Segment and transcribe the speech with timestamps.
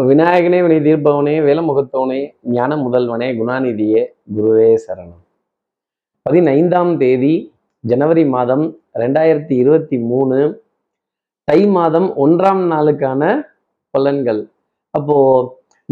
[0.00, 5.22] விநாயகனே வினை தீர்ப்பவனே வேலமுகத்தவனே ஞான முதல்வனே குணாநிதியே குருவே சரணம்.
[6.22, 10.64] பதினைந்தாம் தேதி ஜனவரி மாதம் ரெண்டாயிரத்தி இருபத்தி மூணு
[11.44, 13.42] தை மாதம் ஒன்றாம் நாளுக்கான
[13.98, 14.48] பலன்கள்.
[14.90, 15.16] அப்போ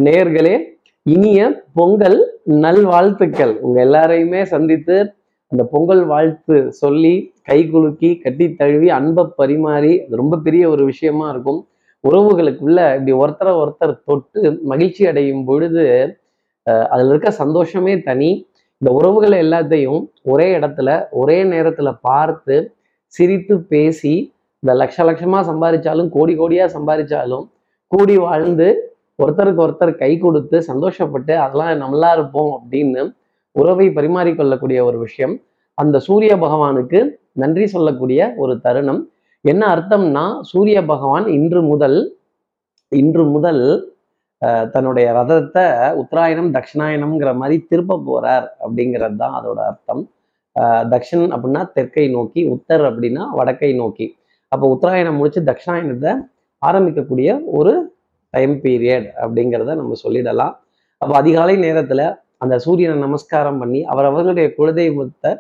[0.00, 0.62] நேர்களே
[1.03, 3.59] இனிய பொங்கல் நல்வாழ்த்துக்கள்.
[3.59, 5.14] உங்க எல்லாரையுமே சந்தித்து
[5.46, 11.30] அந்த பொங்கல் வாழ்த்து சொல்லி கை குலுக்கி கட்டி தழுவி அன்பை பரிமாறி அது ரொம்ப பெரிய ஒரு விஷயமா
[11.30, 11.66] இருக்கும்.
[12.09, 16.16] உறவுகளுக்குள்ள இப்படி ஒருத்தரை ஒருத்தர் தொட்டு மகிழ்ச்சி அடையும் பொழுது
[16.70, 18.51] அஹ் அதுல இருக்க சந்தோஷமே தனி.
[18.79, 22.74] இந்த உறவுகளை எல்லாத்தையும் ஒரே இடத்துல ஒரே நேரத்துல பார்த்து
[23.07, 27.48] சிரித்து பேசி இந்த லட்ச லட்சமாக சம்பாதிச்சாலும் கோடி கோடியா சம்பாதிச்சாலும்
[27.87, 33.15] கூடி வாழ்ந்து ஒருத்தருக்கு ஒருத்தர் கை கொடுத்து சந்தோஷப்பட்டு அதெல்லாம் நல்லா இருப்போம் அப்படின்னு
[33.51, 35.41] உறவை பரிமாறிக்கொள்ளக்கூடிய ஒரு விஷயம்.
[35.74, 39.10] அந்த சூரிய பகவானுக்கு நன்றி சொல்லக்கூடிய ஒரு தருணம்.
[39.45, 41.98] என்ன அர்த்தம்னா சூரிய பகவான் இன்று முதல்
[42.92, 43.62] இன்று முதல்
[44.42, 45.65] அஹ், தன்னுடைய ரதத்தை
[46.01, 50.01] உத்தராயணம் தட்சிணாயணம்ங்கிற மாதிரி திருப்ப போறார் அப்படிங்கிறது தான் அதோட அர்த்தம்.
[50.93, 54.07] தக்ஷன் அப்படின்னா தெற்கை நோக்கி உத்தர் அப்படின்னா வடக்கை நோக்கி.
[54.52, 56.13] அப்போ உத்தராயணம் முடிச்சு தட்சிணாயணத்தை
[56.63, 57.73] ஆரம்பிக்கக்கூடிய ஒரு
[58.35, 60.54] டைம் பீரியட் அப்படிங்கிறத நம்ம சொல்லிடலாம்.
[61.01, 62.02] அப்போ அதிகாலை நேரத்துல
[62.40, 65.32] அந்த சூரியனை நமஸ்காரம் பண்ணி அவர் அவர்களுடைய குலதெய்வத்தை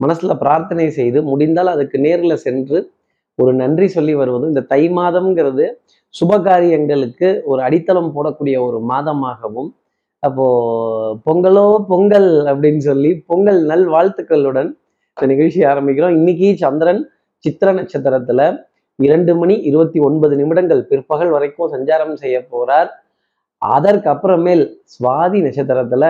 [0.00, 2.78] மனசுல பிரார்த்தனை செய்து முடிந்தால் அதுக்கு நேர்ல சென்று
[3.42, 4.44] ஒரு நன்றி சொல்லி வருவது.
[4.52, 5.64] இந்த தை மாதம்ங்கிறது
[6.18, 9.70] சுப காரியங்களுக்கு ஒரு அடித்தளம் போடக்கூடிய ஒரு மாதமாகவும்
[10.22, 10.46] அப்போ
[11.26, 14.70] பொங்கலோ பொங்கல் அப்படின்னு சொல்லி பொங்கல் நல் வாழ்த்துக்களுடன்
[15.16, 16.14] இந்த நிகழ்ச்சி ஆரம்பிக்கிறோம்.
[16.18, 17.02] இன்னைக்கு சந்திரன்
[17.44, 18.40] சித்திர நட்சத்திரத்துல
[18.98, 22.90] இரண்டு மணி இருபத்தி ஒன்பது நிமிடங்கள் பிற்பகல் வரைக்கும் சஞ்சாரம் செய்ய போறார்.
[23.62, 26.04] அதற்கு அப்புறமேல் சுவாதி நட்சத்திரத்துல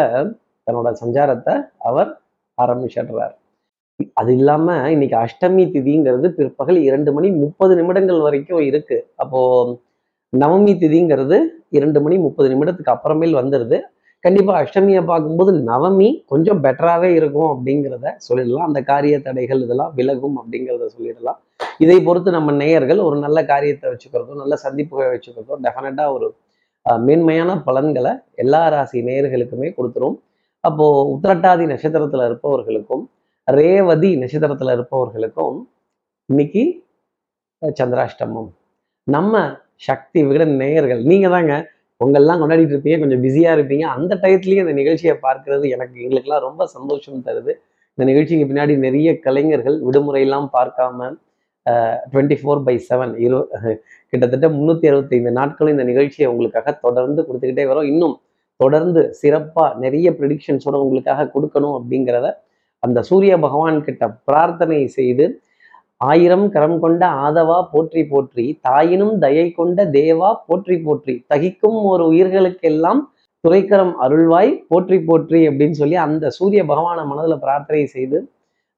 [0.67, 1.55] தன்னோட சஞ்சாரத்தை
[1.89, 2.11] அவர்
[2.59, 3.35] ஆரம்பிச்சிடுறார்.
[4.21, 8.97] அது இல்லாம இன்னைக்கு அஷ்டமி திதிங்கிறது பிற்பகல் இரண்டு மணி முப்பது நிமிடங்கள் வரைக்கும் இருக்கு.
[9.23, 9.41] அப்போ
[10.33, 11.37] நவமி திதிங்கிறது
[11.79, 13.79] இரண்டு மணி முப்பது நிமிடத்துக்கு அப்புறமேல் வந்துடுது
[14.25, 18.69] கண்டிப்பா அஷ்டமியை பார்க்கும்போது நவமி கொஞ்சம் பெட்டராகவே இருக்கும் அப்படிங்கிறத சொல்லிடலாம்.
[18.69, 21.39] அந்த காரிய தடைகள் இதெல்லாம் விலகும் அப்படிங்கிறத சொல்லிடலாம்.
[21.85, 26.29] இதை பொறுத்து நம்ம நேயர்கள் ஒரு நல்ல காரியத்தை வச்சுக்கிறதோ நல்ல சந்திப்புகளை வச்சுக்கிறதோ டெஃபினட்டா ஒரு
[27.07, 30.17] மேன்மையான பலன்களை எல்லா ராசி நேயர்களுக்குமே கொடுத்துரும்.
[30.65, 30.85] அப்போ
[31.15, 33.05] உத்திரட்டாதி நட்சத்திரத்துல இருப்பவர்களுக்கும்
[33.49, 35.59] ரேவதி நட்சத்திரத்துல இருப்பவர்களுக்கும்
[36.29, 36.63] இன்னைக்கு
[37.81, 38.49] சந்திராஷ்டமம்.
[39.07, 39.35] நம்ம
[39.87, 41.55] சக்தி விகட நேயர்கள் நீங்கள் தாங்க
[42.01, 43.85] பொங்கல்லாம் கொண்டாடிட்டு இருப்பீங்க கொஞ்சம் பிஸியா இருப்பீங்க.
[43.97, 47.53] அந்த டயத்துலேயும் இந்த நிகழ்ச்சியை பார்க்கறது எனக்கு எங்களுக்கெல்லாம் ரொம்ப சந்தோஷம் தருது.
[47.95, 51.09] இந்த நிகழ்ச்சிக்கு பின்னாடி நிறைய கலைஞர்கள் விடுமுறையெல்லாம் பார்க்காம
[52.13, 53.39] டுவெண்ட்டி ஃபோர் பை செவன் இரு
[54.13, 57.89] கிட்டத்தட்ட முந்நூற்றி அறுபத்தைந்து நாட்களும் இந்த நிகழ்ச்சியை உங்களுக்காக தொடர்ந்து கொடுத்துக்கிட்டே வரோம்.
[57.93, 58.17] இன்னும்
[58.61, 62.29] தொடர்ந்து சிறப்பாக நிறைய ப்ரிடிக்ஷன்ஸோட உங்களுக்காக கொடுக்கணும் அப்படிங்கிறத
[62.83, 65.27] அந்த சூரிய பகவான் கிட்ட பிரார்த்தனை செய்து
[66.01, 73.01] ஆயிரம் கரம் கொண்ட ஆதவா போற்றி போற்றி தாயினும் தயை கொண்ட தேவா போற்றி போற்றி தகிக்கும் ஒரு உயிர்களுக்கெல்லாம்
[73.45, 78.19] துறைக்கரம் அருள்வாய் போற்றி போற்றி அப்படின்னு சொல்லி அந்த சூரிய பகவானை மனதில் பிரார்த்தனை செய்து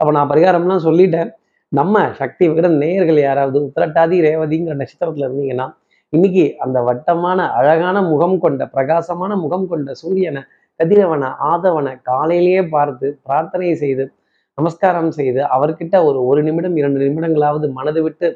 [0.01, 1.31] அப்போ நான் பரிகாரம்லாம் சொல்லிட்டேன்.
[1.73, 5.67] நம்ம சக்தி விகிட நேயர்கள் யாராவது உத்திரட்டாதி ரேவதிங்கிற நட்சத்திரத்துல இருந்தீங்கன்னா
[6.13, 10.43] இன்னைக்கு அந்த வட்டமான அழகான முகம் கொண்ட பிரகாசமான முகம் கொண்ட சூரியனை
[10.81, 14.05] கதிரவனை ஆதவனை காலையிலேயே பார்த்து பிரார்த்தனை செய்து
[14.59, 18.28] நமஸ்காரம் செய்து அவர்கிட்ட ஒரு ஒரு நிமிடம் இரண்டு நிமிடங்களாவது மனது விட்டு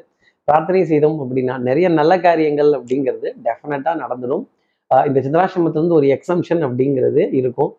[0.47, 4.43] பிரார்த்தனை செய்தோம் அப்படின்னா நிறைய நல்ல காரியங்கள் அப்படிங்கிறது டெஃபினட்டாக நடந்துடும்.
[4.91, 7.71] இந்த சிந்தராசிரமத்திலிருந்து ஒரு எக்ஸம்ஷன் அப்படிங்கிறது இருக்கும்.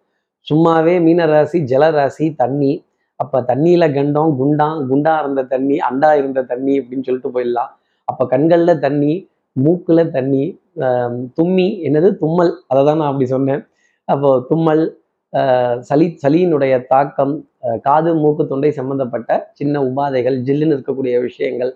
[0.47, 2.73] சும்மாவே மீன ராசி ஜல ராசி தண்ணி.
[3.21, 7.71] அப்போ தண்ணியில் கண்டம் குண்டான் குண்டா இருந்த தண்ணி அண்டா இருந்த தண்ணி அப்படின்னு சொல்லிட்டு போயிடலாம்.
[8.09, 9.13] அப்போ கண்களில் தண்ணி
[9.57, 10.45] மூக்கில் தண்ணி
[11.39, 12.09] தும்மி என்னது?
[12.23, 12.53] தும்மல்.
[12.71, 13.63] அதை தான் நான் அப்படி சொன்னேன்.
[14.09, 14.85] அப்போ தும்மல்
[15.33, 17.35] ஆஹ் சளி சளியினுடைய தாக்கம்
[17.83, 21.73] காது மூக்கு தொண்டை சம்பந்தப்பட்ட சின்ன உபாதைகள் ஜில்லுன்னு இருக்கக்கூடிய விஷயங்கள்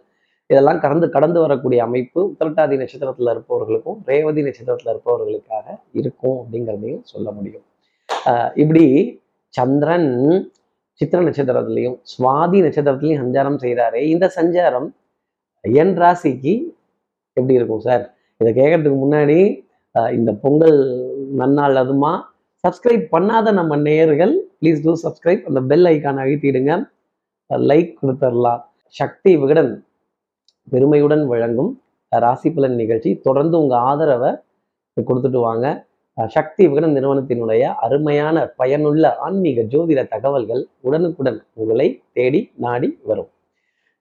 [0.50, 7.64] இதெல்லாம் கடந்து கடந்து வரக்கூடிய அமைப்பு உத்திரட்டாதி நட்சத்திரத்துல இருப்பவர்களுக்கும் ரேவதி நட்சத்திரத்தில் இருப்பவர்களுக்காக இருக்கும் அப்படிங்கிறதையும் சொல்ல முடியும்.
[8.26, 8.84] ஆஹ் இப்படி
[9.54, 10.10] சந்திரன்
[11.00, 14.88] சித்திர நட்சத்திரத்திலையும் சுவாதி நட்சத்திரத்திலையும் சஞ்சாரம் செய்கிறாரே இந்த சஞ்சாரம்
[15.64, 16.54] என் ராசிக்கு
[17.36, 18.04] எப்படி இருக்கும் சார்?
[18.40, 19.38] இதை கேட்கறதுக்கு முன்னாடி
[20.18, 20.78] இந்த பொங்கல்
[21.40, 22.12] நன்னாள் அதுமா.
[22.64, 26.72] சப்ஸ்கிரைப் பண்ணாத நம்ம நேயர்கள் ப்ளீஸ் டூ சப்ஸ்கிரைப் அந்த பெல் ஐக்கான் அழுத்திடுங்க.
[27.70, 28.62] லைக் கொடுத்துடலாம்
[29.00, 29.72] சக்தி விகடன்
[30.72, 31.70] பெருமையுடன் வழங்கும்
[32.12, 33.10] ராசி பலன் நிகழ்ச்சி.
[33.26, 34.30] தொடர்ந்து உங்க ஆதரவை
[35.08, 35.66] கொடுத்துட்டு வாங்க.
[36.36, 41.86] சக்தி விகடன் நிறுவனத்தினுடைய அருமையான பயனுள்ள ஆன்மீக ஜோதிட தகவல்கள் உடனுக்குடன் உங்களை
[42.16, 43.30] தேடி நாடி வரும்.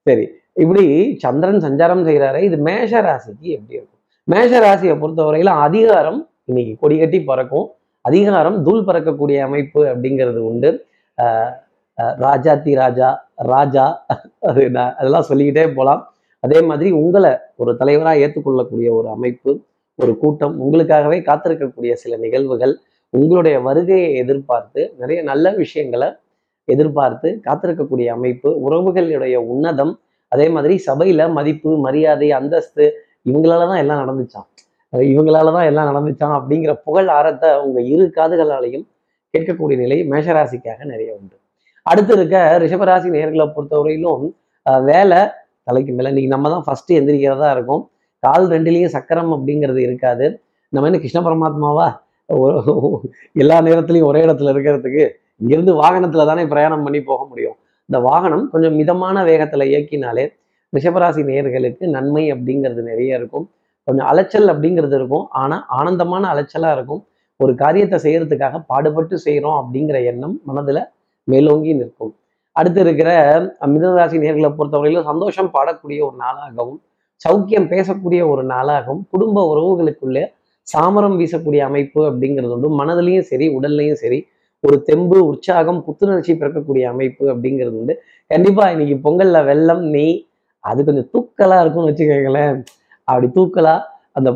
[0.07, 0.25] சரி
[0.63, 0.85] இப்படி
[1.23, 3.96] சந்திரன் சஞ்சாரம் செய்கிறாரே இது மேஷ ராசிக்கு எப்படி இருக்கும்?
[4.27, 7.67] மேஷ ராசியை பொறுத்தவரையில அதிகாரம் இன்னைக்கு கொடி கட்டி பறக்கும்.
[8.01, 10.85] அதிகாரம் தூள் பறக்கக்கூடிய அமைப்பு அப்படிங்கிறது உண்டு.
[11.17, 11.51] அஹ்
[11.97, 14.05] அஹ் ராஜாத்தி ராஜா ராஜா
[14.39, 19.61] அது நான் அதெல்லாம் சொல்லிக்கிட்டே போகலாம் அதே மாதிரி உங்களை ஒரு தலைவராக ஏற்றுக்கொள்ளக்கூடிய ஒரு அமைப்பு
[19.95, 22.79] ஒரு கூட்டம் உங்களுக்காகவே காத்திருக்கக்கூடிய சில நிகழ்வுகள்
[23.09, 26.09] உங்களுடைய வருகையை எதிர்பார்த்து நிறைய நல்ல விஷயங்களை
[26.63, 29.93] எதிர்பார்த்து காத்திருக்கக்கூடிய அமைப்பு உறவுகளுடைய உன்னதம்
[30.27, 32.85] அதே மாதிரி சபையில மதிப்பு மரியாதை அந்தஸ்து
[33.29, 34.47] இவங்களால தான் எல்லாம் நடந்துச்சான்
[35.13, 38.85] இவங்களால தான் எல்லாம் நடந்துச்சான் அப்படிங்கிற புகழ் ஆரத்தை உங்க இரு காதுகளாலையும்
[39.33, 41.35] கேட்கக்கூடிய நிலை மேஷராசிக்காக நிறைய உண்டு.
[41.85, 44.23] அடுத்து இருக்க ரிஷபராசி நேர்களை பொறுத்தவரையிலும்
[44.89, 45.19] வேலை
[45.67, 46.09] தலைக்கு மேல.
[46.13, 47.83] இன்னைக்கு நம்ம தான் ஃபர்ஸ்ட் எந்திரிக்கிறதா இருக்கும்.
[48.23, 50.25] கால் ரெண்டுலேயும் சக்கரம் அப்படிங்கிறது இருக்காது.
[50.73, 51.87] நம்ம என்ன கிருஷ்ண பரமாத்மாவா?
[53.41, 55.03] எல்லா நேரத்துலையும் ஒரே இடத்துல இருக்கிறதுக்கு
[55.41, 57.57] இங்கேருந்து வாகனத்துல தானே பிரயாணம் பண்ணி போக முடியும்.
[57.89, 60.25] இந்த வாகனம் கொஞ்சம் மிதமான வேகத்துல இயக்கினாலே
[60.75, 63.45] ரிஷபராசி நேயர்களுக்கு நன்மை அப்படிங்கிறது நிறைய இருக்கும்.
[63.87, 65.25] கொஞ்சம் அலைச்சல் அப்படிங்கிறது இருக்கும்.
[65.41, 67.01] ஆனா ஆனந்தமான அலைச்சலா இருக்கும்.
[67.39, 70.79] ஒரு காரியத்தை செய்யறதுக்காக பாடுபட்டு செய்கிறோம் அப்படிங்கிற எண்ணம் மனதுல
[71.27, 72.13] மேலோங்கி நிற்கும்.
[72.59, 73.09] அடுத்து இருக்கிற
[73.73, 76.79] மிதனராசி நேர்களை பொறுத்தவரையிலும் சந்தோஷம் பாடக்கூடிய ஒரு நாளாகவும்
[77.21, 80.23] சௌக்கியம் பேசக்கூடிய ஒரு நாளாகவும் குடும்ப உறவுகளுக்குள்ளே
[80.67, 82.69] சாமரம் வீசக்கூடிய அமைப்பு அப்படிங்கிறது உண்டு.
[82.79, 84.19] மனதிலையும் சரி உடல்லையும் சரி
[84.63, 87.93] ஒரு தெம்பு உற்சாகம் புத்துணர்ச்சி பிறக்கக்கூடிய அமைப்பு அப்படிங்கிறது உண்டு.
[88.31, 90.15] கண்டிப்பா இன்னைக்கு பொங்கல்ல வெள்ளம் நெய்
[90.63, 92.57] அது கொஞ்சம் தூக்கலா இருக்கும்னு வச்சுக்கோங்களேன்.
[93.07, 93.75] அப்படி தூக்கலா
[94.19, 94.29] அந்த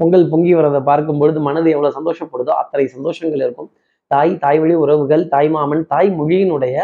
[0.00, 3.70] பொங்கல் பொங்கி வரதை பார்க்கும் பொழுது மனது எவ்வளவு சந்தோஷப்படுதோ அத்தனை சந்தோஷங்கள் இருக்கும்.
[4.10, 6.76] தாய் தாய் வழி உறவுகள் தாய் மாமன் தாய் மொழியினுடைய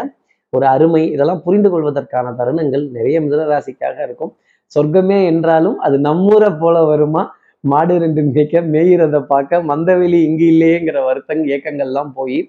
[0.53, 4.31] ஒரு அருமை இதெல்லாம் புரிந்து கொள்வதற்கான தருணங்கள் நிறைய மிதனராசிக்காக இருக்கும்.
[4.75, 7.23] சொர்க்கமே என்றாலும் அது நம்மூரை போல வருமா?
[7.63, 12.39] மாடு ரெண்டு மேய்க்க மேயிறதை பார்க்க மந்தவெளி இங்கு இல்லையேங்கிற வருத்தங் ஏக்கங்கள்லாம் போய்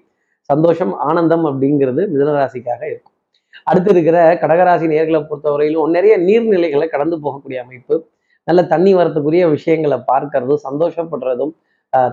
[0.49, 3.15] சந்தோஷம் ஆனந்தம் அப்படிங்கிறது மிதனராசிக்காக இருக்கும்.
[3.63, 7.95] அடுத்து இருக்கிற கடகராசி நேர்களை பொறுத்தவரையிலும் நிறைய நீர்நிலைகளை கடந்து போகக்கூடிய அமைப்பு.
[8.47, 11.53] நல்ல தண்ணி வரத்துக்குரிய விஷயங்களை பார்க்கறதும் சந்தோஷப்படுறதும்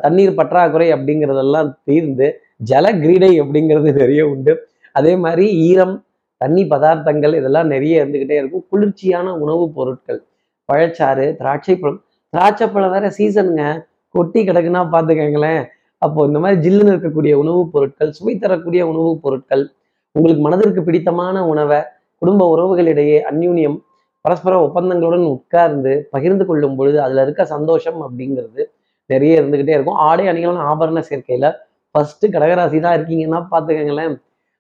[0.00, 2.27] தண்ணீர் பற்றாக்குறை அப்படிங்கிறதெல்லாம் தீர்ந்து
[2.71, 4.53] ஜல கிரீடை அப்படிங்கிறது நிறைய உண்டு.
[4.93, 5.97] அதே மாதிரி ஈரம்
[6.41, 8.65] தண்ணி பதார்த்தங்கள் இதெல்லாம் நிறைய இருந்துகிட்டே இருக்கும்.
[8.73, 10.21] குளிர்ச்சியான உணவுப் பொருட்கள்
[10.69, 12.00] பழச்சாறு திராட்சை பழம்.
[12.33, 13.62] திராட்சை பழம் வேற சீசனுங்க.
[14.15, 15.62] கொட்டி கிடக்குன்னா பார்த்துக்கங்களேன்
[16.03, 19.65] அப்போ இந்த மாதிரி ஜில்லுன்னு இருக்கக்கூடிய உணவுப் பொருட்கள் சுவை தரக்கூடிய உணவுப் பொருட்கள்
[20.17, 21.81] உங்களுக்கு மனதிற்கு பிடித்தமான உணவை
[22.23, 23.79] குடும்ப உறவுகளிடையே அந்யூன்யம்
[24.25, 28.63] பரஸ்பர ஒப்பந்தங்களுடன் உட்கார்ந்து பகிர்ந்து கொள்ளும் பொழுது அதுல இருக்க சந்தோஷம் அப்படிங்கிறது
[29.11, 29.99] நிறைய இருந்துகிட்டே இருக்கும்.
[30.09, 31.49] ஆடை அணிகளான ஆபரண சேர்க்கையில
[31.95, 34.15] ஃபர்ஸ்ட் கடகராசி தான் இருக்கீங்கன்னா பார்த்துக்கங்களேன்.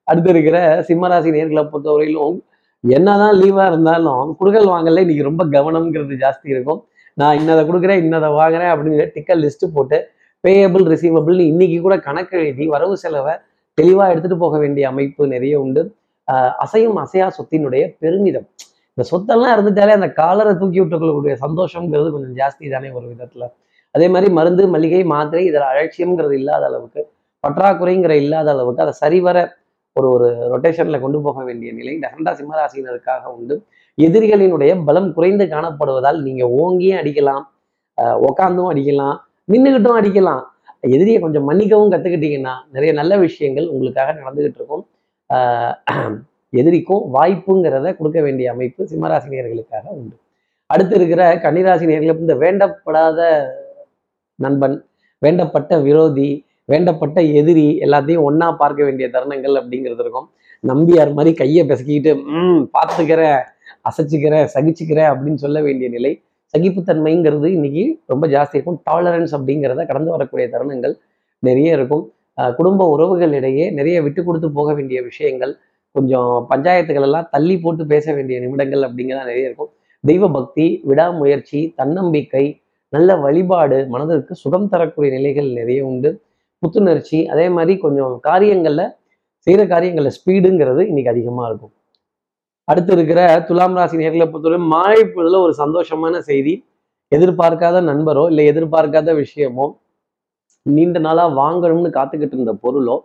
[0.08, 0.58] அடுத்து இருக்கிற
[0.88, 2.36] சிம்மராசி நேர்களை பொறுத்தவரையிலும்
[2.84, 6.80] என்னதான் லீவா இருந்தாலும் குடுக்கல் வாங்கல இன்னைக்கு ரொம்ப கவனம்ங்கிறது ஜாஸ்தி இருக்கும்.
[7.18, 9.98] நான் இன்னதை கொடுக்குறேன் இன்னதை வாங்குறேன் அப்படின்னு டிக்கெட் லிஸ்ட் போட்டு
[10.44, 13.34] பேயபிள் ரிசீவபிள்னு இன்னைக்கு கூட கணக்கு எழுதி வரவு செலவை
[13.80, 15.94] தெளிவா எடுத்துட்டு போக வேண்டிய அமைப்பு நிறைய உண்டு.
[16.32, 18.46] ஆஹ் அசையும் அசையா சொத்தினுடைய பெருமிதம்.
[18.94, 23.44] இந்த சொத்தெல்லாம் இருந்துட்டாலே அந்த காலரை தூக்கி விட்டுக்கொள்ளக்கூடிய சந்தோஷம்ங்கிறது கொஞ்சம் ஜாஸ்தி தானே ஒரு விதத்துல.
[23.90, 27.10] அதே மாதிரி மருந்து மளிகை மாத்திரை இதில் அலட்சியம்ங்கிறது இல்லாத அளவுக்கு
[27.44, 29.36] பற்றாக்குறைங்கிற இல்லாத அளவுக்கு அதை சரிவர
[29.92, 33.54] ஒரு ஒரு ரொட்டேஷன்ல கொண்டு போக வேண்டிய நிலை டெஃபண்டா சிம்மராசினருக்காக உண்டு.
[33.98, 37.44] எதிரிகளினுடைய பலம் குறைந்து காணப்படுவதால் நீங்க ஓங்கியும் அடிக்கலாம்
[37.98, 39.16] ஆஹ் உக்காந்தும் அடிக்கலாம்
[39.52, 40.42] நின்றுகிட்டும் அடிக்கலாம்
[40.84, 44.84] எதிரியை கொஞ்சம் மன்னிக்கவும் கற்றுக்கிட்டிங்கன்னா நிறைய நல்ல விஷயங்கள் உங்களுக்காக நடந்துகிட்டு இருக்கும்.
[46.52, 50.16] எதிரிக்கும் வாய்ப்புங்கிறத கொடுக்க வேண்டிய அமைப்பு சிம்மராசினியர்களுக்காக உண்டு.
[50.70, 53.20] அடுத்து இருக்கிற கன்னிராசினியர்களுக்கு இந்த வேண்டப்படாத
[54.38, 54.76] நண்பன்
[55.22, 56.28] வேண்டப்பட்ட விரோதி
[56.72, 60.28] வேண்டப்பட்ட எதிரி எல்லாத்தையும் ஒன்றா பார்க்க வேண்டிய தருணங்கள் அப்படிங்கிறது இருக்கும்.
[60.64, 63.40] நம்பியார் மாதிரி கையை பிசக்கிக்கிட்டு ம் பார்த்துக்கிறேன்
[63.88, 66.12] அசைச்சுக்கிறேன் சகிச்சுக்கிறேன் அப்படின்னு சொல்ல வேண்டிய நிலை
[66.54, 68.78] சகிப்புத்தன்மைங்கிறது இன்னைக்கு ரொம்ப ஜாஸ்தி இருக்கும்.
[68.90, 70.94] டாலரன்ஸ் அப்படிங்கிறத கடந்து வரக்கூடிய தருணங்கள்
[71.48, 72.04] நிறைய இருக்கும்.
[72.58, 75.52] குடும்ப உறவுகளிடையே நிறைய விட்டு கொடுத்து போக வேண்டிய விஷயங்கள்
[75.96, 79.70] கொஞ்சம் பஞ்சாயத்துகள் எல்லாம் தள்ளி போட்டு பேச வேண்டிய நிமிடங்கள் அப்படிங்கிறதா நிறைய இருக்கும்.
[80.04, 82.44] தெய்வ பக்தி விடாமுயற்சி தன்னம்பிக்கை
[82.94, 86.10] நல்ல வழிபாடு மனதிற்கு சுகம் தரக்கூடிய நிலைகள் நிறைய உண்டு.
[86.62, 88.92] புத்துணர்ச்சி அதே மாதிரி கொஞ்சம் காரியங்களில்
[89.46, 91.74] செய்கிற காரியங்களில் ஸ்பீடுங்கிறது இன்னைக்கு அதிகமாக இருக்கும்.
[92.70, 96.54] அடுத்து இருக்கிற துலாம் ராசி நேர்களை பொறுத்தவரை மாலை பொழுதுல ஒரு சந்தோஷமான செய்தி.
[97.12, 99.66] எதிர்பார்க்காத நண்பரோ இல்லை எதிர்பார்க்காத விஷயமோ
[100.66, 102.96] நீண்ட நாளா வாங்கணும்னு காத்துக்கிட்டு இருந்த பொருளோ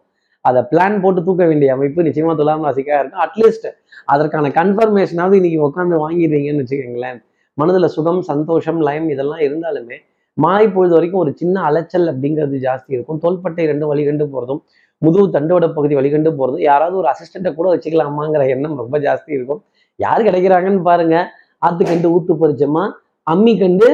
[0.46, 3.24] அதை பிளான் போட்டு தூக்க வேண்டிய அமைப்பு நிச்சயமா துலாம் ராசிக்காக இருக்கும்.
[3.26, 3.68] அட்லீஸ்ட்
[4.14, 7.20] அதற்கான கன்ஃபர்மேஷனாவது இன்னைக்கு உட்காந்து வாங்கிடுறீங்கன்னு வச்சுக்கோங்களேன்.
[7.58, 9.98] மனதுல சுகம் சந்தோஷம் லயம் இதெல்லாம் இருந்தாலுமே
[10.38, 13.20] மாலை பொழுது வரைக்கும் ஒரு சின்ன அலைச்சல் அப்படிங்கிறது ஜாஸ்தி இருக்கும்.
[13.24, 14.62] தோள்பட்டை ரெண்டு வழி ரெண்டு போகிறதும்
[15.02, 19.62] முதுகு தண்டோட பகுதி வழிகண்டு போறதும் யாராவது ஒரு அசிஸ்டண்ட்டை கூட வச்சுக்கலாமாங்கிற எண்ணம் ரொம்ப ஜாஸ்தி இருக்கும்.
[20.00, 21.16] யார் கிடைக்கிறாங்கன்னு பாருங்க.
[21.62, 22.84] ஆத்து கண்டு ஊத்து பறிச்சோமா
[23.28, 23.88] அம்மி கண்டு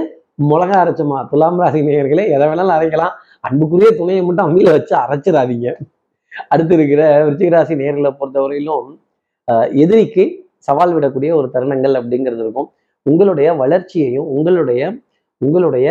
[0.43, 3.13] மிளகா அரைச்சோமா துலாம் ராசி நேயர்களே எதை வேணாலும் அரைக்கலாம்.
[3.43, 5.67] அன்புக்குரிய துணையை மட்டும் அம்மியில வச்சு அரைச்சிடாதீங்க.
[6.51, 8.87] அடுத்து இருக்கிற விருச்சிகராசி நேர்களை பொறுத்தவரையிலும்
[9.47, 10.23] அஹ், எதிரிக்கு
[10.67, 12.69] சவால் விடக்கூடிய ஒரு தருணங்கள் அப்படிங்கிறது இருக்கும்.
[13.05, 14.81] உங்களுடைய வளர்ச்சியையும் உங்களுடைய
[15.41, 15.87] உங்களுடைய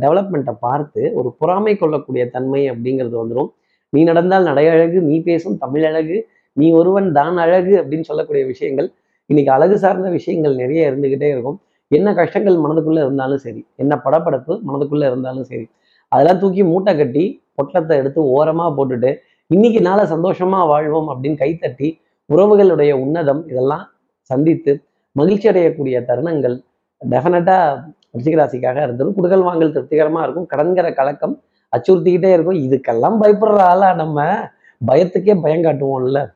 [0.00, 3.48] டெவலப்மெண்ட்டை பார்த்து ஒரு பொறாமை கொள்ளக்கூடிய தன்மை அப்படிங்கிறது வந்துடும்
[3.92, 6.16] நீ நடந்தால் நடையழகு நீ பேசும் தமிழ் அழகு
[6.56, 8.88] நீ ஒருவன் தான் அழகு அப்படின்னு சொல்லக்கூடிய விஷயங்கள்.
[9.30, 11.58] இன்னைக்கு அழகு சார்ந்த விஷயங்கள் நிறைய இருந்துகிட்டே இருக்கும்.
[11.90, 15.66] என்ன கஷ்டங்கள் மனதுக்குள்ள இருந்தாலும் சரி என்ன படப்படப்பு மனதுக்குள்ள இருந்தாலும் சரி
[16.12, 17.24] அதெல்லாம் தூக்கி மூட்டை கட்டி
[17.58, 19.10] பொட்டத்தை எடுத்து ஓரமா போட்டுட்டு
[19.50, 21.88] இன்னைக்கு நாளை சந்தோஷமா வாழ்வோம் அப்படின்னு கைத்தட்டி
[22.30, 23.84] உறவுகளுடைய உன்னதம் இதெல்லாம்
[24.30, 24.72] சந்தித்து
[25.16, 26.56] மகிழ்ச்சி அடையக்கூடிய தருணங்கள்
[27.02, 27.78] டெஃபினட்டாக
[28.16, 29.10] ரிஷிகராசிக்காக இருந்தது.
[29.16, 30.46] குடுக்கல் வாங்கல் திருப்திகரமா இருக்கும்.
[30.52, 31.34] கடன்கிற கலக்கம்
[31.76, 32.54] அச்சுறுத்திக்கிட்டே இருக்கும்.
[32.54, 34.48] இதுக்கெல்லாம் பயப்படுற ஆளா நம்ம?
[34.88, 36.26] பயத்துக்கே பயம் காட்டுவோம்ல.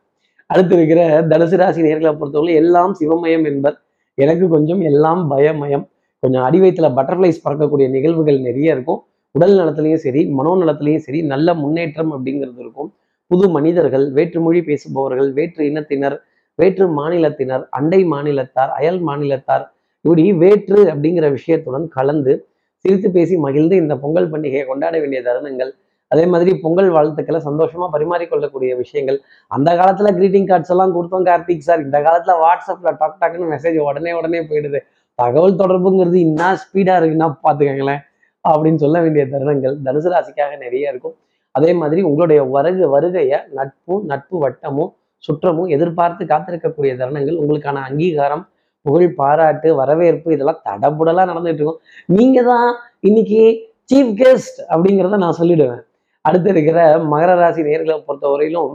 [0.46, 3.80] அடுத்து இருக்கிற தனுசு ராசி நேர்களை பொறுத்தவரை எல்லாம் சிவமயம் என்பர்.
[4.14, 5.88] எனக்கு கொஞ்சம் எல்லாம் பயமயம்.
[6.20, 9.04] கொஞ்சம் அடி பட்டர்ஃப்ளைஸ் பறக்கக்கூடிய நிகழ்வுகள் நிறைய இருக்கும்.
[9.30, 12.92] உடல் நலத்திலையும் சரி மனோ மனோநலத்திலையும் சரி நல்ல முன்னேற்றம் அப்படிங்கிறது இருக்கும்.
[13.26, 16.22] புது மனிதர்கள் வேற்றுமொழி பேசுபவர்கள் வேற்று இனத்தினர்
[16.54, 22.46] வேற்று மாநிலத்தினர் அண்டை மாநிலத்தார் அயல் மாநிலத்தார் இப்படி வேற்று அப்படிங்கிற விஷயத்துடன் கலந்து
[22.86, 25.70] சிரித்து பேசி மகிழ்ந்து இந்த பொங்கல் பண்டிகையை கொண்டாட வேண்டிய தருணங்கள்.
[26.08, 29.18] அதே மாதிரி பொங்கல் வாழ்த்துக்களை சந்தோஷமா பரிமாறிக்கொள்ளக்கூடிய விஷயங்கள்.
[29.48, 34.12] அந்த காலத்துல கிரீட்டிங் கார்ட்ஸ் எல்லாம் கொடுத்தோம் கார்த்திக் சார் இந்த காலத்துல வாட்ஸ்அப்ல டக் டக்குன்னு மெசேஜ் உடனே
[34.12, 34.80] உடனே போயிடுது.
[35.14, 38.02] தகவல் தொடர்புங்கிறது இன்னும் ஸ்பீடா இருக்குன்னா பாத்துக்கங்களேன்
[38.48, 39.76] அப்படின்னு சொல்ல வேண்டிய தருணங்கள்.
[39.84, 41.16] தனுசு ராசிக்காக நிறைய இருக்கும்.
[41.50, 44.92] அதே மாதிரி உங்களுடைய வருக வருகைய நட்பும் நட்பு வட்டமும்
[45.24, 47.40] சுற்றமும் எதிர்பார்த்து காத்திருக்கக்கூடிய தருணங்கள்.
[47.42, 48.44] உங்களுக்கான அங்கீகாரம்
[48.86, 51.80] புகழ் பாராட்டு வரவேற்பு இதெல்லாம் தடபுடலாக நடந்துட்டு இருக்கும்.
[52.16, 52.68] நீங்க தான்
[53.08, 53.42] இன்னைக்கு
[53.90, 55.82] சீஃப் கெஸ்ட் அப்படிங்கிறத நான் சொல்லிடுவேன்.
[56.24, 56.80] அடுத்து இருக்கிற
[57.12, 58.74] மகர ராசி நேர்களை பொறுத்தவரையிலும்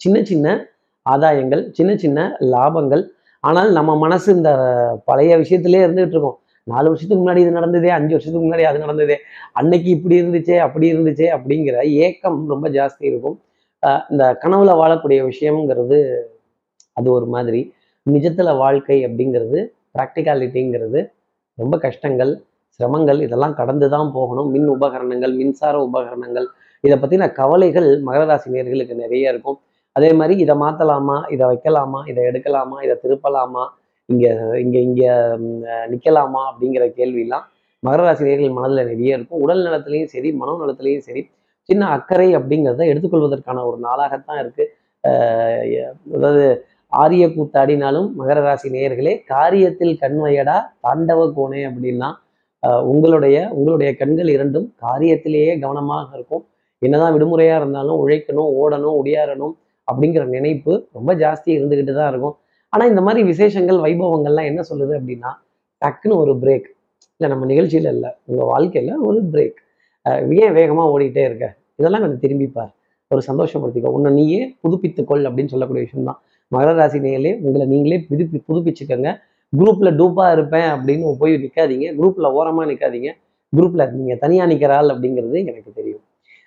[0.00, 0.46] சின்ன சின்ன
[1.06, 2.18] ஆதாயங்கள் சின்ன சின்ன
[2.54, 3.02] லாபங்கள்.
[3.44, 4.50] ஆனால் நம்ம மனசு இந்த
[5.08, 6.38] பழைய விஷயத்திலே இருந்துகிட்டு இருக்கோம்.
[6.66, 9.16] நாலு வருஷத்துக்கு முன்னாடி இது நடந்ததே அஞ்சு வருஷத்துக்கு முன்னாடி அது நடந்ததே
[9.58, 13.36] அன்னைக்கு இப்படி இருந்துச்சே அப்படி இருந்துச்சே அப்படிங்கிற ஏக்கம் ரொம்ப ஜாஸ்தி இருக்கும்.
[14.12, 15.98] இந்த கனவுல வாழக்கூடிய விஷயம்ங்கிறது
[16.98, 17.60] அது ஒரு மாதிரி.
[18.06, 19.58] நிஜத்துல வாழ்க்கை அப்படிங்கிறது
[19.94, 21.00] ப்ராக்டிகாலிட்டிங்கிறது
[21.58, 22.32] ரொம்ப கஷ்டங்கள்
[22.80, 24.48] சிரமங்கள் இதெல்லாம் கடந்து தான் போகணும்.
[24.50, 26.46] மின் உபகரணங்கள் மின்சார உபகரணங்கள்
[26.84, 29.58] இதை பற்றின கவலைகள் மகர ராசி நேர்களுக்கு நிறைய இருக்கும்.
[29.92, 33.64] அதே மாதிரி இதை மாற்றலாமா இதை வைக்கலாமா இதை எடுக்கலாமா இதை திருப்பலாமா
[34.08, 35.08] இங்கே இங்கே இங்கே
[35.86, 37.46] நிற்கலாமா அப்படிங்கிற கேள்வியெல்லாம்
[37.82, 39.40] மகர ராசி நேர்கள் மனதில் நிறைய இருக்கும்.
[39.40, 41.22] உடல் நலத்திலையும் சரி மனோ நலத்திலையும் சரி
[41.68, 44.64] சின்ன அக்கறை அப்படிங்கிறத எடுத்துக்கொள்வதற்கான ஒரு நாளாகத்தான் இருக்கு.
[45.04, 46.44] அஹ் அதாவது
[46.92, 52.08] ஆரிய கூத்தாடினாலும் மகர ராசி நேயர்களே காரியத்தில் கண்வையடா தாண்டவ கோணே அப்படின்னா
[52.92, 56.44] உங்களுடைய உங்களுடைய கண்கள் இரண்டும் காரியத்திலேயே கவனமாக இருக்கும்.
[56.82, 59.54] என்னதான் விடுமுறையாக இருந்தாலும் உழைக்கணும் ஓடணும் ஒடியாரணும்
[59.88, 62.34] அப்படிங்கிற நினைப்பு ரொம்ப ஜாஸ்தி இருந்துக்கிட்டு தான் இருக்கும்.
[62.72, 65.30] ஆனா இந்த மாதிரி விசேஷங்கள் வைபவங்கள்லாம் என்ன சொல்லுது அப்படின்னா
[65.82, 66.68] டக்குன்னு ஒரு பிரேக்
[67.20, 69.58] இல்லை நம்ம நிகழ்ச்சியில இல்லை உங்கள் வாழ்க்கையில ஒரு பிரேக்
[70.42, 71.46] ஏன் வேகமாக ஓடிக்கிட்டே இருக்க?
[71.80, 72.72] இதெல்லாம் கொஞ்சம் திரும்பிப்பார்
[73.10, 73.90] ஒரு சந்தோஷப்படுத்திக்கோ.
[73.96, 76.20] உன்னை நீயே புதுப்பித்துக்கொள் அப்படின்னு சொல்லக்கூடிய விஷயம் தான்
[76.52, 79.08] மகர ராசி நேயர்களே உங்களை நீங்களே புதுப்பி புதுப்பிச்சுக்கோங்க.
[79.52, 83.10] குரூப்ல டூப்பா இருப்பேன் அப்படின்னு போய் நிற்காதீங்க குரூப்ல ஓரமா நிற்காதீங்க
[83.52, 86.02] குரூப்ல நீங்க தனியா நிற்கிறாள் அப்படிங்கிறது எனக்கு தெரியும்.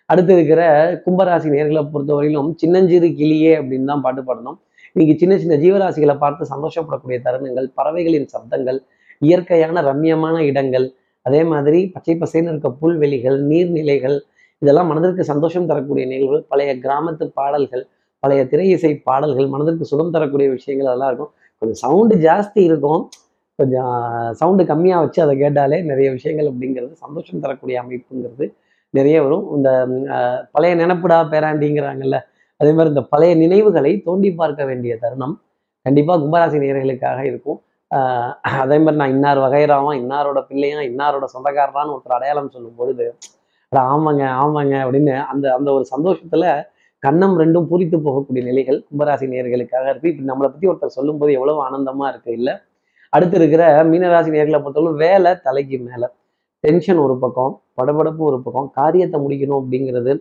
[0.10, 0.62] அடுத்து இருக்கிற
[1.06, 4.58] கும்பராசி நேர்களை பொறுத்தவரையிலும் சின்னஞ்சிறு கிளியே அப்படின்னு தான் பாட்டு பாடணும்.
[4.96, 8.80] இன்னைக்கு சின்ன சின்ன ஜீவராசிகளை பார்த்து சந்தோஷப்படக்கூடிய தருணங்கள் பறவைகளின் சப்தங்கள்
[9.22, 10.88] இயற்கையான ரம்யமான இடங்கள்
[11.26, 14.18] அதே மாதிரி பச்சை பசைன்னு இருக்க புல்வெளிகள் நீர்நிலைகள்
[14.62, 17.84] இதெல்லாம் மனதிற்கு சந்தோஷம் தரக்கூடிய நிகழ்வுகள் பழைய கிராமத்து பாடல்கள்
[18.24, 21.34] பழைய திரை இசை பாடல்கள் மனதிற்கு சுகம் தரக்கூடிய விஷயங்கள் அதெல்லாம் இருக்கும்.
[21.58, 23.10] கொஞ்சம் சவுண்டு ஜாஸ்தி இருக்கும்.
[23.56, 28.54] கொஞ்சம் சவுண்டு கம்மியாக வச்சு அதை கேட்டாலே நிறைய விஷயங்கள் அப்படிங்கிறது சந்தோஷம் தரக்கூடிய அமைப்புங்கிறது
[28.90, 29.56] நிறைய வரும்.
[29.56, 29.88] இந்த
[30.52, 32.20] பழைய நினப்புடா பேராண்டிங்கிறாங்கல்ல
[32.58, 35.42] அதே மாதிரி இந்த பழைய நினைவுகளை தோண்டி பார்க்க வேண்டிய தருணம்
[35.82, 37.62] கண்டிப்பாக கும்பராசி நேர்களுக்காக இருக்கும்.
[37.96, 43.16] ஆஹ் அதே மாதிரி நான் இன்னார் வகைராவான் இன்னாரோட பிள்ளையா இன்னாரோட சொந்தக்காரரான்னு ஒருத்தர் அடையாளம் சொல்லும் பொழுது
[43.76, 46.70] ஆமாங்க ஆமாங்க அப்படின்னு அந்த அந்த ஒரு சந்தோஷத்துல
[47.04, 50.10] கண்ணம் ரெண்டும் பூரித்து போகக்கூடிய நிலைகள் கும்பராசி நேர்களுக்காக இருக்கு.
[50.10, 52.50] இப்படி நம்மளை பத்தி ஒருத்தர் சொல்லும்போது எவ்வளவு ஆனந்தமா இருக்கு இல்ல?
[53.14, 56.04] அடுத்து இருக்கிற மீனராசி நேர்களை பொறுத்தவரை வேலை தலைக்கு மேல.
[56.64, 60.12] டென்ஷன் ஒரு பக்கம் படபடப்பு ஒரு பக்கம் காரியத்தை முடிக்கணும் அப்படிங்கிறது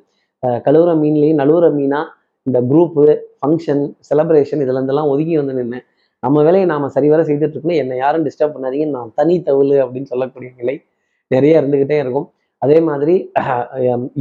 [0.65, 2.01] கழுவுற மீன்லேயும் நழுவுற மீனா
[2.47, 3.03] இந்த குரூப்பு
[3.39, 5.81] ஃபங்க்ஷன் செலப்ரேஷன் இதுல இருந்தெல்லாம் ஒதுங்கி வந்து நின்று
[6.23, 7.81] நம்ம வேலையை நாம சரிவர செய்துட்டு இருக்கணும்.
[7.83, 8.87] என்னை யாரும் டிஸ்டர்ப் பண்ணாதீங்க.
[8.91, 10.75] நான் தனி தவிழ் அப்படின்னு சொல்லக்கூடிய நிலை
[11.31, 12.27] நிறைய இருந்துகிட்டே இருக்கும்.
[12.63, 13.67] அதே மாதிரி அஹ்,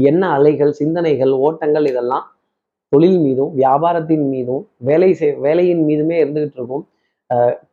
[0.04, 2.26] எண்ண அலைகள் சிந்தனைகள் ஓட்டங்கள் இதெல்லாம்
[2.94, 6.84] தொழில் மீதும் வியாபாரத்தின் மீதும் வேலை செய் வேலையின் மீதுமே இருந்துகிட்டு இருக்கும்.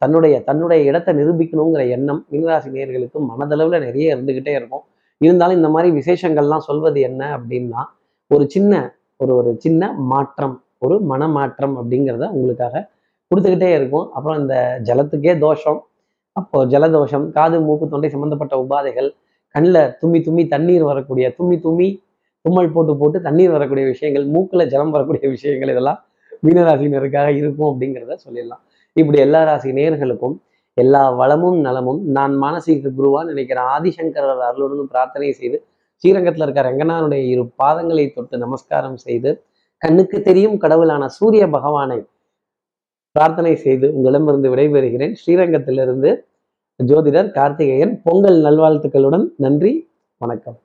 [0.02, 4.85] தன்னுடைய தன்னுடைய இடத்தை நிரூபிக்கணுங்கிற எண்ணம் மீனராசி நேர்களுக்கு மனதளவில் நிறைய இருந்துகிட்டே இருக்கும்.
[5.20, 7.82] இருந்தாலும் இந்த மாதிரி விசேஷங்கள்லாம் சொல்வது என்ன அப்படின்னா
[8.30, 8.73] ஒரு சின்ன
[9.20, 9.82] ஒரு ஒரு சின்ன
[10.12, 12.82] மாற்றம் ஒரு மனமாற்றம் அப்படிங்கிறத உங்களுக்காக
[13.30, 14.06] கொடுத்துக்கிட்டே இருக்கும்.
[14.16, 14.56] அப்புறம் இந்த
[14.88, 15.78] ஜலத்துக்கே தோஷம்.
[16.37, 19.08] அப்போ ஜலதோஷம் காது மூக்கு தொண்டை சம்பந்தப்பட்ட உபாதைகள்
[19.54, 21.88] கண்ணில் தும்மி தும்மி தண்ணீர் வரக்கூடிய தும்மி தும்மி
[22.46, 26.00] தும்மல் போட்டு போட்டு தண்ணீர் வரக்கூடிய விஷயங்கள் மூக்குல ஜலம் வரக்கூடிய விஷயங்கள் இதெல்லாம்
[26.46, 28.62] மீனராசினருக்காக இருக்கும் அப்படிங்கிறத சொல்லிடலாம்.
[28.96, 30.36] இப்படி எல்லா ராசி நேர்களுக்கும்
[30.76, 35.58] எல்லா வளமும் நலமும் நான் மானசீக குருவா நினைக்கிற ஆதிசங்கரர் அருளுடன் பிரார்த்தனை செய்து
[36.04, 39.30] ஸ்ரீரங்கத்தில் இருக்க ரங்கனாருடைய இரு பாதங்களை தொட்டு நமஸ்காரம் செய்து
[39.82, 41.98] கண்ணுக்கு தெரியும் கடவுளான சூரிய பகவானை
[43.16, 45.14] பிரார்த்தனை செய்து உங்களிடமிருந்து விடைபெறுகிறேன்.
[45.22, 46.12] ஸ்ரீரங்கத்திலிருந்து
[46.80, 49.74] ஜோதிடர் கார்த்திகேயன் பொங்கல் நல்வாழ்த்துக்களுடன் நன்றி
[50.18, 50.58] வணக்கம்.